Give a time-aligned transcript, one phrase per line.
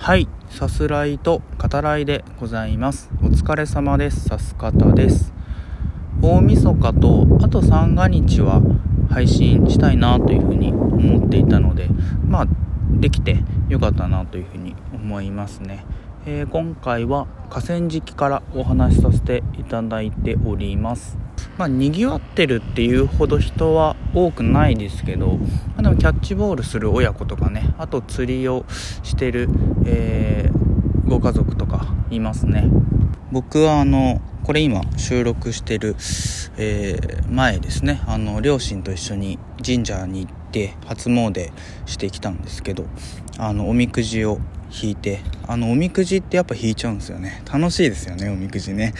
[0.00, 3.10] はいさすらいと語らいでございます。
[3.20, 4.26] お疲れ様です。
[4.28, 5.34] さす方です。
[6.22, 8.62] 大晦日とあと三が日は
[9.10, 11.88] 配信したいなというふうに思っていたので
[12.26, 12.46] まあ
[12.92, 15.84] できてよかったなというふうに思いますね、
[16.24, 21.18] えー、今回は河川敷からお話しさせていただいております。
[21.56, 25.38] まあ、賑わってるっていうほど人は多くないですけど、
[25.76, 28.64] ま、でもキャッチボールする親子とかねあと釣りを
[29.02, 29.48] してる、
[29.84, 32.68] えー、ご家族とかいますね。
[33.30, 35.94] 僕はあのこれ今収録してる、
[36.56, 38.00] えー、前ですね。
[38.06, 41.52] あの両親と一緒に神社に行って初詣
[41.84, 42.86] してきたんですけど
[43.36, 44.38] あのおみくじを
[44.70, 47.42] 引いてあのおみくじってやっぱ引いちゃうんですよね。
[47.52, 48.94] 楽しいですよねおみくじね。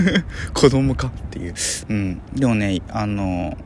[0.52, 1.54] 子供かっていう。
[1.88, 2.20] うん。
[2.34, 3.56] でもねあの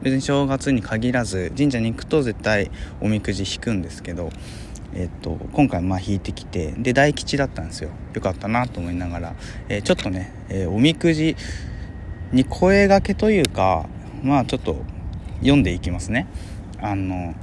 [0.00, 2.70] 別に正月に限らず神社に行くと絶対
[3.02, 4.30] おみくじ引くんですけど
[4.98, 7.90] えっと、今回まあ引いてきてで大吉だったんですよ。
[8.14, 9.34] よかったなと思いながら、
[9.68, 11.36] えー、ちょっとね、えー、おみくじ
[12.32, 13.86] に声がけというか
[14.24, 14.82] まあちょっと
[15.38, 16.26] 読んでいきますね。
[16.80, 17.34] あの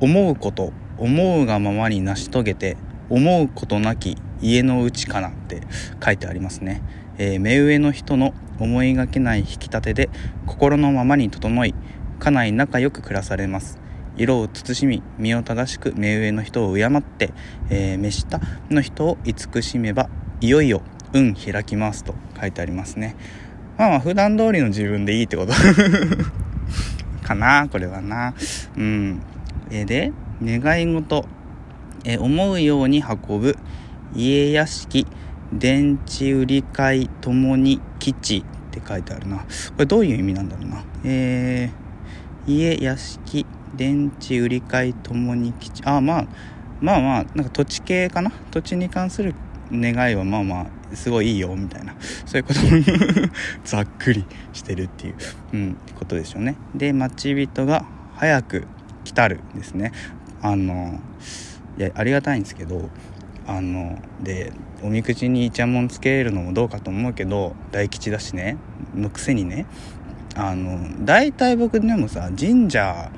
[0.00, 2.78] 思うこと思うがままに成し遂げて
[3.10, 5.60] 思うことなき家の内かなって
[6.02, 6.82] 書いてありますね、
[7.18, 10.10] えー、目上の人の思いがけない引き立てで
[10.46, 11.74] 心のままに整い
[12.18, 13.78] 家内仲良く暮らされます。
[14.18, 17.32] 色を慎み身を正しく目上の人を敬って、
[17.70, 20.10] えー、目下の人を慈しめば
[20.40, 23.16] いよいよ運開きますと書いてありますね。
[23.78, 25.52] まあまあ普段通りの自分でいいってこと。
[27.22, 28.34] かなこれはな。
[28.76, 29.20] うん。
[29.70, 31.26] え、で願い事。
[32.04, 33.56] え思うように運ぶ。
[34.14, 35.06] 家屋敷。
[35.52, 39.38] 電池売り買いともに基地って書いてあるな。
[39.38, 39.44] こ
[39.78, 40.84] れどういう意味なんだろうな。
[41.04, 43.46] えー、家屋敷。
[43.74, 46.26] 電池売り買いともに基地あまあ
[46.80, 48.30] まあまあなんか土地系かな？
[48.50, 49.34] 土地に関する
[49.72, 51.94] 願いはまあまあすごいいいよみたいな。
[52.26, 52.60] そういうこと
[53.64, 55.14] ざっくりしてるっていう、
[55.52, 56.56] うん、ことでしょうね。
[56.74, 57.84] で待ち人が
[58.14, 58.66] 早く
[59.04, 59.92] 来たるですね。
[60.40, 61.00] あの
[61.78, 62.88] いやありがたいんですけど
[63.46, 68.56] あのでおみくじにイチャモンつけるのもどうかと思うけど大吉だしね。
[68.94, 69.66] のくせにね。
[70.34, 73.10] あの大体僕でもさ神社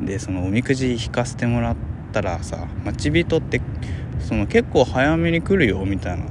[0.00, 1.76] でそのおみくじ引かせてもらっ
[2.12, 3.60] たらさ待ち人って
[4.20, 6.24] その結構早めに来るよみたいな。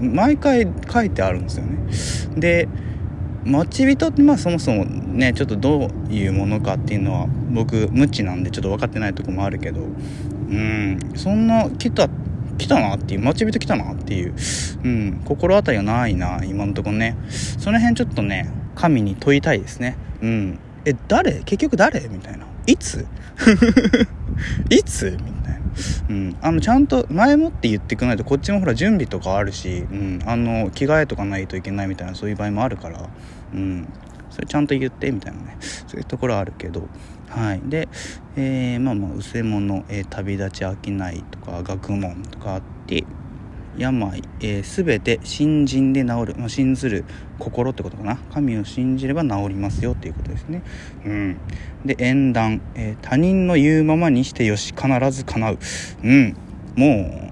[0.00, 1.78] 毎回書いてあるんですよね。
[2.36, 2.68] で
[3.44, 12.08] 待ち人ってまあそもそもねちょっとどういうものかっていうのは僕無知なんでちょっと分かってないとこもあるけどうんそんな来た
[12.58, 14.34] 来たなっていう待ち人来たなっていう、
[14.84, 17.16] うん、心当たりがないな今のところね。
[17.28, 19.96] その辺ちょっとね神に問いたいですね。
[20.22, 20.58] うん。
[20.84, 21.42] え誰？
[21.44, 22.00] 結局誰？
[22.08, 22.46] みたいな。
[22.66, 23.06] いつ？
[24.70, 25.10] いつ？
[25.10, 25.60] みたいな、
[26.08, 33.08] うん、あのちゃんと前もって言ってくないとこっちもほら準備とかあるし、うん、あの着替えとかないといけないみたいなそういう場合もあるから、
[33.52, 33.88] うん、
[34.30, 35.56] それちゃんと言ってみたいなね。
[35.60, 36.88] そういうところあるけど。
[37.28, 37.60] はい。
[37.64, 37.88] で、
[38.36, 43.04] えー、まあまあ「うせもの、えー、旅立ち飽きない」とか「学問」とかあって
[43.76, 47.04] 病、えー、全て信心で治る、まあ、信ずる
[47.38, 48.16] 心ってことかな。
[48.32, 50.62] 神を信じれば治りますよっていうことですね。
[51.04, 51.36] うん。
[51.84, 55.58] で縁談、えー、他人の言うままにしてよし必ず叶う。
[56.02, 56.36] うん。
[56.76, 57.30] も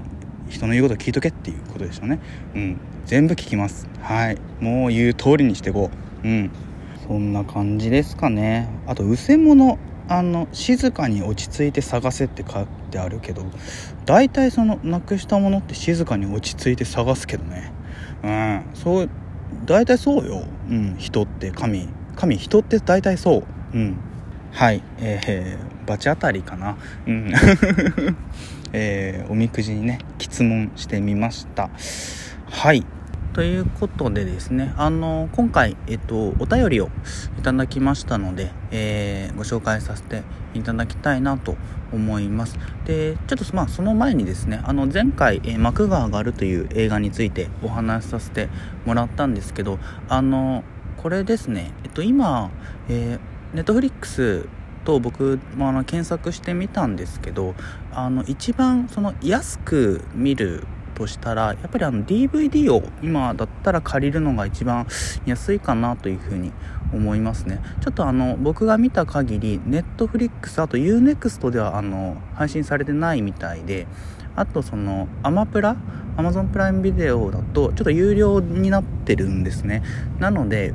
[0.48, 2.20] う人の言うこと聞いとけっていうことでしょうね。
[2.54, 2.80] うん。
[3.06, 3.88] 全部聞きます。
[4.00, 4.38] はい。
[4.60, 5.90] もう言う通りにしていこ
[6.24, 6.28] う。
[6.28, 6.50] うん。
[7.06, 8.68] そんな感じですかね。
[8.86, 9.78] あとうせ者
[10.08, 13.42] あの静かに落ち着いて探せって書いてあるけど
[14.04, 17.72] 大体そのなくしたものって静かに落ち着いて探すけどね。
[18.22, 18.64] うん。
[18.74, 19.10] そう
[19.64, 21.88] 大体そうよ、うん、人って神。
[22.14, 23.44] 神人って大体そう。
[23.74, 23.96] うん。
[24.52, 24.82] はい。
[24.98, 26.76] えー、バチ当たりかな。
[27.06, 27.32] うん。
[28.74, 31.70] えー、おみくじにね質問してみました。
[32.46, 32.84] はい。
[33.32, 36.90] ということでですね、あの、今回、えっと、お便りを
[37.38, 40.22] いただきましたので、えー、ご紹介させて
[40.52, 41.56] いただきたいなと
[41.94, 42.58] 思います。
[42.84, 48.50] で、ちょっとまあ、その前にですね、あの、前回、えー、幕が上がるという映画についてお話しさせて
[48.84, 49.78] もらったんですけど、
[50.10, 50.62] あの、
[50.98, 52.50] これですね、えっと、今、
[52.90, 54.46] えー、ネットフリックス
[54.84, 57.54] と僕もあの検索してみたんですけど
[57.92, 64.86] あの一番その安く見るとしたらやっぱりあの DVD を今だったら借りるのが一番
[65.26, 66.52] 安いかなというふうに
[66.92, 73.86] 思いますねちょっとあの僕が見た限り Netflix あと UNEXT ではあの配信されてないみたいで
[74.36, 75.76] あとそのアマプラ
[76.16, 79.82] Amazon プライムビデオだとちょっと有料になってるんですね
[80.18, 80.74] なので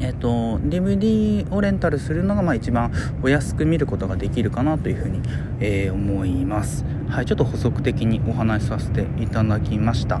[0.00, 2.92] えっと、DVD をレンタルするのがまあ一番
[3.22, 5.20] お安く見ることができるかなというふうに、
[5.60, 6.84] えー、思います。
[7.10, 10.20] はい、ちょっと補足的にお話しさせていただきました。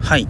[0.00, 0.28] はい。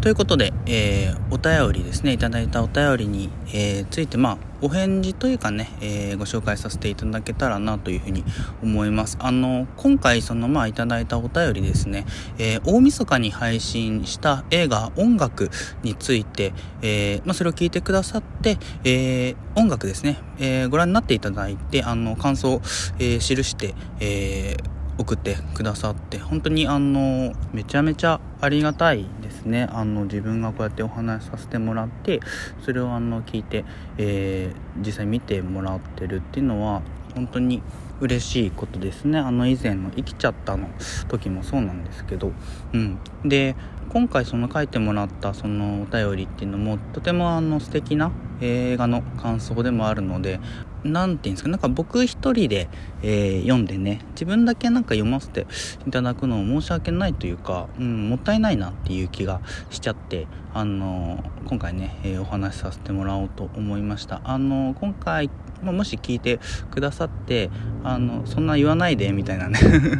[0.00, 8.22] ということで、えー、お便りですね、いただいたお便りに、えー、ついて、まあ、お返事というかね、えー、ご紹介させていただけたらなというふうに
[8.62, 9.16] 思います。
[9.18, 12.04] あの、今回、その、まあ、いただいたお便りですね、
[12.38, 15.50] え大晦日に配信した映画、音楽
[15.82, 16.52] について、
[16.82, 22.62] えまあ、それを聞いてくださって、え音楽ですね、えご覧になっていただいて、あの、感想を、
[22.98, 29.68] え記して、えー送ってくださって本当にあのめちゃめちゃありがたいですね。
[29.72, 32.20] あの自分がこうやってお話しさせてもらって
[32.62, 33.64] それをあの聞いて、
[33.98, 36.82] えー、実際見てもらってるっていうのは
[37.14, 37.62] 本当に
[38.00, 39.18] 嬉しいことですね。
[39.18, 40.68] あの以前の「生きちゃった」の
[41.08, 42.32] 時もそうなんですけど。
[42.72, 42.98] うん。
[43.24, 43.56] で
[43.94, 48.10] 今回その書いてもらったそのお便りっていうのもとてもあの素敵な
[48.40, 50.40] 映画の感想でもあるので
[50.84, 52.68] 何て言うんですかなんか僕一人で、
[53.02, 55.46] えー、読んでね自分だけなんか読ませて
[55.86, 59.40] いただくのを申し訳ないというか、うん、もったいないなっていう気が
[59.70, 65.30] しちゃってあのー、今回ね、えー、お話しさせてもらおうと思いましたあの今回
[65.62, 66.38] まもし聞いて
[66.70, 67.50] くださって
[67.82, 69.58] あのそんな言わないでみたいなね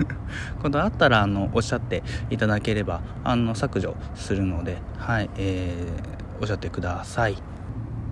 [0.62, 7.54] ことあったらあのおっしゃっていただければあの削除するのではい、えー、おっしゃってください。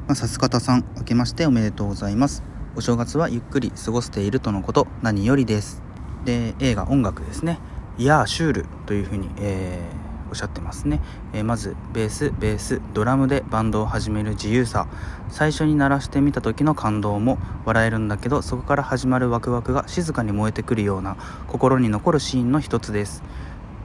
[0.08, 2.42] ま、さす方さん明けましておめでとうございます
[2.74, 5.82] お正月はゆっくり過ごしているとのこと何よりです。
[6.24, 7.58] で映画音楽ですね。
[7.98, 11.02] いやーシュールというふうに、えー、おっしゃってますね、
[11.34, 14.86] えー、まずベースベースドラムでバンドを始める自由さ。
[15.28, 17.36] 最初に鳴らしてみた時の感動も
[17.66, 23.22] 笑えるんだけどそこから始まるワクワクが静かに燃えてくるような心に残るシーンの一つです。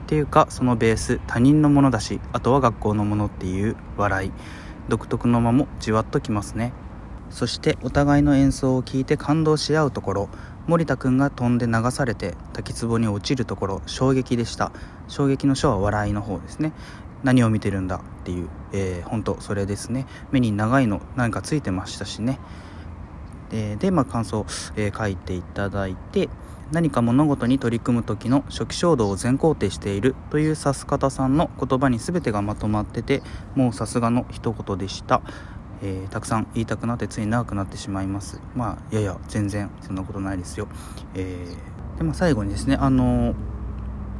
[0.05, 4.31] っていうかそのベース他人のものだしあとは学校のものっていう笑い。
[4.87, 6.71] 独特の間もじわっときますね。
[7.29, 10.29] そしてお互いの演奏を聴いて感動し合うところ
[10.67, 14.71] 森田くんが飛んで流されて滝壺に落ちるところ衝撃でした。
[15.07, 16.73] 衝撃の書は笑いの方ですね。
[17.23, 20.05] 何を見てるんだっていう、えー、本当それですね。
[20.31, 22.39] 目に長いのなんかついてましたしね。
[23.49, 24.45] でで、まあ、感想、
[24.75, 26.27] えー、書いていただいて
[26.71, 33.23] 何か物事に取り組む時の初期衝動を全肯定しているという指す方さんの言葉に全てがまとまってて
[33.55, 35.21] もうさすがの一言でした。
[35.81, 38.41] えー、たくさん言いたくなってつい長くなってしまいます。
[38.55, 40.67] まあやや全然そんなことないですよ、
[41.13, 43.35] えー、でまあ、最後にですねあのー、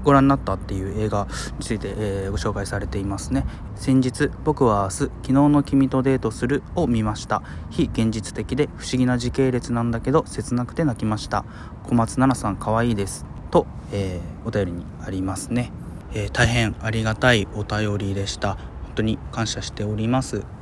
[0.04, 1.27] ご覧になったっていう映画
[1.57, 3.45] について、えー、ご紹介されていますね。
[3.75, 7.42] 先日僕は明日昨日の君とデートするを見ました。
[7.69, 11.45] 非現実的で不思議な時系列なんだけど切なくて泣きました。
[11.83, 13.25] 小松菜奈さん可愛いです。
[13.50, 15.71] と、えお便りにありますね、
[16.13, 18.56] え大変ありがたいお便りでした。
[18.56, 20.56] 本当に感謝しております。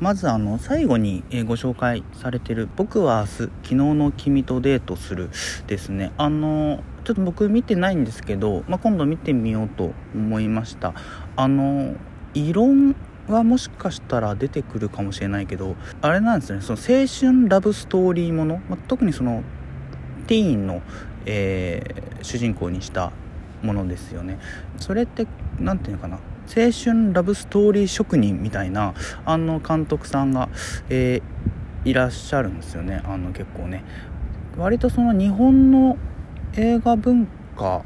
[0.00, 5.30] まずあの最後にご紹介されてる「僕は明日昨日の君とデートする」
[5.66, 6.12] ですね。
[6.16, 10.94] あのちょっと僕見てないんですけど、まあ、今度見てみようと思いました。
[11.36, 11.94] あの
[12.34, 12.94] 異論
[13.28, 19.42] はもしかしたら出てくるかもしれないけどあれなんですねその青春ラブストーリーもの、まあ、特にその
[20.26, 20.82] ティーンの、
[21.26, 23.12] えー、主人公にした
[23.62, 24.38] ものですよね。
[24.78, 25.26] それって
[25.58, 26.18] 何て言うのかな。
[26.56, 30.48] 青春ラブストーリー職人みたいなあの監督さんが、
[30.88, 33.02] えー、いらっしゃるんですよね。
[33.04, 33.84] あの結構ね。
[34.56, 35.96] 割とその日本の
[36.54, 37.84] 映画文化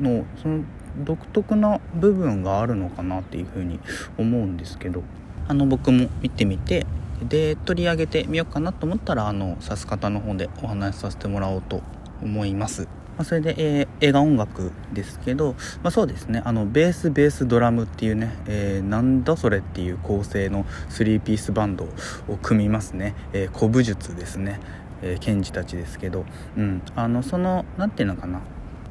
[0.00, 0.64] のその
[1.04, 3.80] 独特な部分があるのかなっていうふうに
[4.16, 5.02] 思うんですけど。
[5.48, 6.86] あの僕も見てみて
[7.22, 11.82] で取り上げてみようかなと思ったらあの指す方の方でお話しさせてもらおうと
[12.20, 12.88] 思います。
[13.16, 16.42] まあ、それで、えー、映画音楽ですけど、まあ、そうですね。
[16.44, 21.84] あのベースベースドラムっていうね、えー、なんだそれっていう構成の3ピースバンド
[22.28, 24.60] を組みますね、えー、古武術ですね、
[25.02, 26.24] えー、賢治たちですけど、
[26.56, 28.40] うん、あのその何て言うのかな。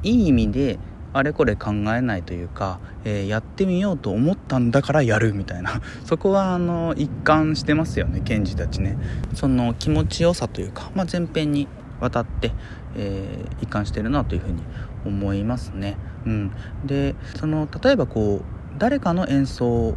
[0.02, 0.78] いい意味で
[1.12, 5.80] あれこれ考えないというか、えー、やってみようと思ったんだからやるみたいな。
[6.04, 8.98] そこはあの一貫してますよね賢治たちね。
[9.34, 11.68] その気持ちよさというか、まあ、前編に
[12.00, 12.52] わたって、
[12.96, 14.62] えー、一貫してるなというふうに
[15.04, 15.96] 思いますね。
[16.26, 16.52] うん、
[16.84, 19.96] でその例えばこう誰かの演奏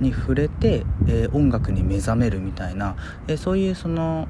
[0.00, 2.96] に触れて、えー、音楽に目覚めるみたいな、
[3.28, 4.28] えー、そういうその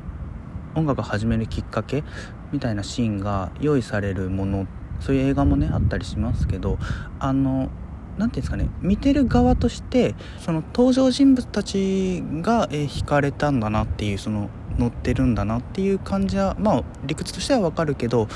[0.75, 2.05] 音楽を始めるきっかけ
[2.53, 4.67] みたいなシーンが用意されるもの
[5.01, 6.79] そういう映画もねあったりしますけど
[7.19, 7.71] あの何て
[8.17, 18.29] 言うんですかね見てる側としてその登場人物たちが、えー、惹かれたんだなっていうその乗ってるんだなっていう感じはまあ理屈としてはわかるけど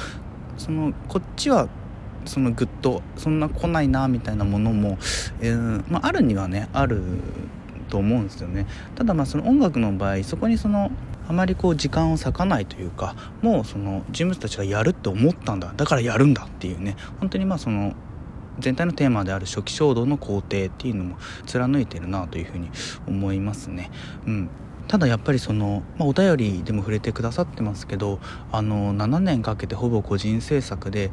[0.58, 1.68] そのこっちは
[2.24, 4.98] そのグッとそんな来ないなみたいなものも、
[5.40, 7.02] えー、まあ、あるにはねある
[7.88, 8.66] と思うんですよね。
[8.96, 10.90] ただまあその音楽の場合そこにその
[11.28, 15.72] あまりこう時間を割かないというかもうその人物たちがやるって思ったんだ。
[15.76, 16.96] だからやるんだっていうね。
[17.20, 17.94] 本当にまあその
[18.58, 22.70] 全体のテーマである初期衝動の工程っていうのも貫いてるなというふうに
[23.06, 23.90] 思いますね。
[24.26, 24.48] うん。
[24.88, 28.20] ただやっぱりその、まあ、お便りでも触れてくださってますけど
[28.52, 31.10] あの7年かけてほぼ個人制作で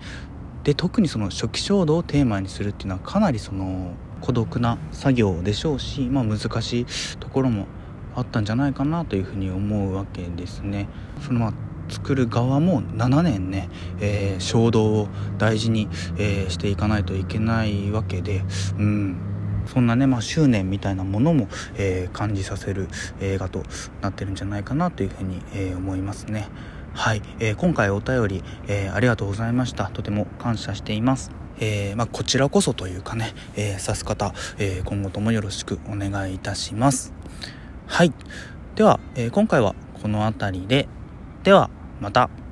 [0.64, 6.86] で特にその初期衝動をテーマにするっていうのはかなりその孤独な作業でしょうし、まあ、難しい
[7.20, 7.68] ところも
[8.16, 10.88] あったんじゃないかなというふうに思うわけですね。
[11.20, 11.54] そのまあ
[11.90, 18.44] 作る側も7年ね、えー、衝動を大事に、えー、していかないといけないわけで、
[18.80, 19.18] うん、
[19.74, 22.88] そんなね、まあ、執念みたいなものも、えー、感じさせる
[23.20, 23.64] 映画と
[24.02, 26.48] なってるんじゃないかなというふうに、え思いますね。
[26.94, 29.86] はい、えー、今回お便り、えー、ありがとうございました。
[29.86, 31.32] とても感謝しています。
[31.60, 37.14] えー、まあ、こちらこそというかね、えー、指す方、えー、今後ともよろしくお願いいたします。
[37.88, 38.14] はい。
[38.76, 40.88] では、え今回はこの辺りで。
[41.44, 42.43] ではまた。